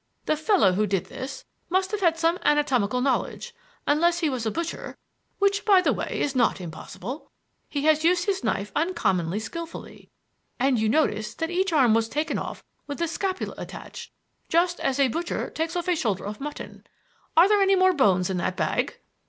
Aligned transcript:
The 0.25 0.35
fellow 0.35 0.71
who 0.73 0.87
did 0.87 1.05
this 1.09 1.45
must 1.69 1.91
have 1.91 1.99
had 1.99 2.17
some 2.17 2.39
anatomical 2.41 3.01
knowledge, 3.01 3.53
unless 3.85 4.17
he 4.17 4.31
was 4.31 4.47
a 4.47 4.49
butcher, 4.49 4.97
which 5.37 5.63
by 5.63 5.79
the 5.79 5.93
way, 5.93 6.19
is 6.21 6.33
not 6.33 6.59
impossible. 6.59 7.29
He 7.69 7.83
has 7.85 8.03
used 8.03 8.25
his 8.25 8.43
knife 8.43 8.71
uncommonly 8.75 9.39
skilfully, 9.39 10.09
and 10.59 10.79
you 10.79 10.89
notice 10.89 11.35
that 11.35 11.51
each 11.51 11.71
arm 11.71 11.93
was 11.93 12.09
taken 12.09 12.39
off 12.39 12.63
with 12.87 12.97
the 12.97 13.07
scapula 13.07 13.53
attached, 13.59 14.11
just 14.49 14.79
as 14.79 14.99
a 14.99 15.07
butcher 15.07 15.51
takes 15.51 15.75
off 15.75 15.87
a 15.87 15.95
shoulder 15.95 16.25
of 16.25 16.41
mutton. 16.41 16.83
Are 17.37 17.47
there 17.47 17.61
any 17.61 17.75
more 17.75 17.93
bones 17.93 18.31
in 18.31 18.37
that 18.37 18.57
bag?" 18.57 18.97